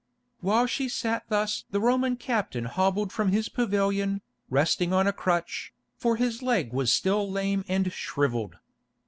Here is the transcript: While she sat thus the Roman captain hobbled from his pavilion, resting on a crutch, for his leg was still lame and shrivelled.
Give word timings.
While 0.39 0.65
she 0.65 0.89
sat 0.89 1.29
thus 1.29 1.65
the 1.69 1.79
Roman 1.79 2.15
captain 2.15 2.65
hobbled 2.65 3.13
from 3.13 3.31
his 3.31 3.49
pavilion, 3.49 4.23
resting 4.49 4.91
on 4.93 5.05
a 5.05 5.13
crutch, 5.13 5.75
for 5.95 6.15
his 6.15 6.41
leg 6.41 6.73
was 6.73 6.91
still 6.91 7.29
lame 7.31 7.63
and 7.67 7.93
shrivelled. 7.93 8.55